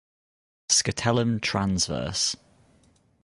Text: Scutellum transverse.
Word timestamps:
Scutellum 0.67 1.39
transverse. 1.41 2.35